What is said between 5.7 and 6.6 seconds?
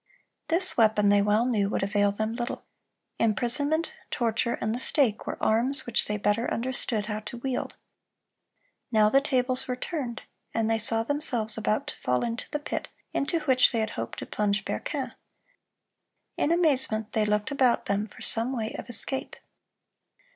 which they better